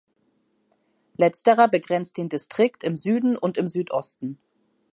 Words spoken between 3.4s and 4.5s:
im Südosten.